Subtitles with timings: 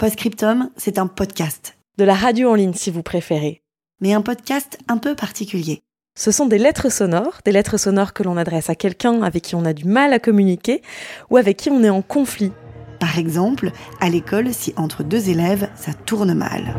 [0.00, 3.62] Postscriptum, c'est un podcast, De la radio en ligne si vous préférez.
[4.00, 5.82] mais un podcast un peu particulier.
[6.16, 9.56] Ce sont des lettres sonores, des lettres sonores que l'on adresse à quelqu'un avec qui
[9.56, 10.82] on a du mal à communiquer
[11.30, 12.52] ou avec qui on est en conflit.
[13.00, 16.76] Par exemple, à l'école, si entre deux élèves, ça tourne mal.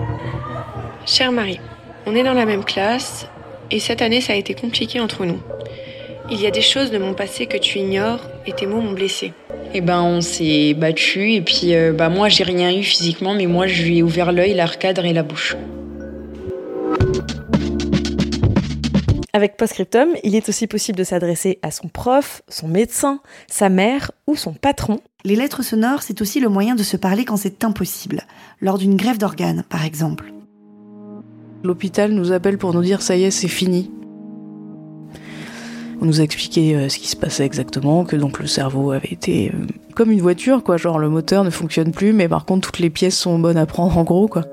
[1.06, 1.60] Chère Marie,
[2.06, 3.28] on est dans la même classe
[3.70, 5.42] et cette année ça a été compliqué entre nous.
[6.32, 8.94] Il y a des choses de mon passé que tu ignores et tes mots m'ont
[8.94, 9.34] blessé.
[9.72, 13.46] Eh ben, on s'est battu et puis euh, bah moi j'ai rien eu physiquement, mais
[13.46, 15.56] moi je lui ai ouvert l'œil, l'arcade et la bouche.
[19.32, 24.12] Avec Postscriptum, il est aussi possible de s'adresser à son prof, son médecin, sa mère
[24.26, 25.00] ou son patron.
[25.24, 28.24] Les lettres sonores, c'est aussi le moyen de se parler quand c'est impossible,
[28.62, 30.34] lors d'une grève d'organes, par exemple.
[31.64, 33.92] L'hôpital nous appelle pour nous dire ça y est, c'est fini.
[36.02, 39.12] On nous a expliqué euh, ce qui se passait exactement, que donc le cerveau avait
[39.12, 40.78] été euh, comme une voiture, quoi.
[40.78, 43.66] Genre le moteur ne fonctionne plus, mais par contre toutes les pièces sont bonnes à
[43.66, 44.46] prendre en gros, quoi.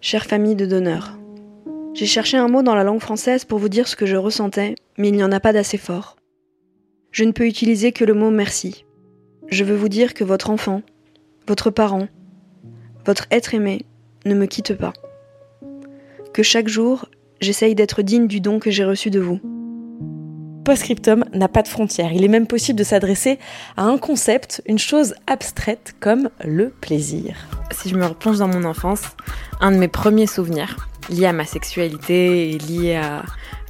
[0.00, 1.18] Chère famille de donneurs,
[1.94, 4.76] j'ai cherché un mot dans la langue française pour vous dire ce que je ressentais,
[4.96, 6.16] mais il n'y en a pas d'assez fort.
[7.10, 8.86] Je ne peux utiliser que le mot merci.
[9.48, 10.80] Je veux vous dire que votre enfant,
[11.46, 12.08] votre parent,
[13.04, 13.84] votre être aimé
[14.24, 14.94] ne me quitte pas.
[16.32, 17.10] Que chaque jour,
[17.42, 19.40] j'essaye d'être digne du don que j'ai reçu de vous.
[20.64, 22.12] Postscriptum n'a pas de frontières.
[22.12, 23.38] Il est même possible de s'adresser
[23.76, 27.36] à un concept, une chose abstraite comme le plaisir.
[27.72, 29.02] si je me replonge dans mon enfance,
[29.60, 33.24] un de mes premiers souvenirs liés à ma sexualité et liés à,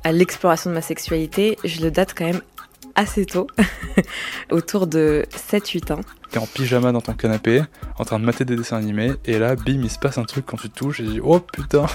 [0.05, 2.43] à l'exploration de ma sexualité, je le date quand même
[2.95, 3.47] assez tôt,
[4.51, 6.01] autour de 7-8 ans.
[6.31, 7.63] T'es en pyjama dans ton canapé,
[7.99, 10.45] en train de mater des dessins animés, et là, bim, il se passe un truc
[10.45, 11.87] quand tu te touches, et je dis, oh putain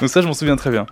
[0.00, 0.86] Donc ça, je m'en souviens très bien.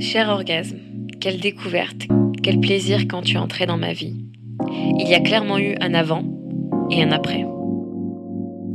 [0.00, 0.78] Cher orgasme,
[1.20, 2.08] quelle découverte,
[2.42, 4.14] quel plaisir quand tu es entré dans ma vie.
[4.98, 6.24] Il y a clairement eu un avant
[6.90, 7.46] et un après.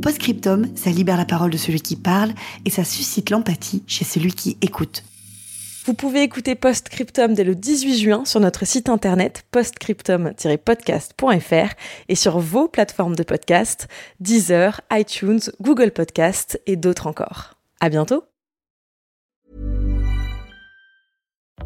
[0.02, 2.32] Postscriptum, ça libère la parole de celui qui parle
[2.64, 5.04] et ça suscite l'empathie chez celui qui écoute.
[5.84, 11.74] Vous pouvez écouter Postscriptum dès le 18 juin sur notre site internet postscriptum-podcast.fr
[12.08, 13.88] et sur vos plateformes de podcast,
[14.20, 17.54] Deezer, iTunes, Google Podcast et d'autres encore.
[17.80, 18.24] À bientôt!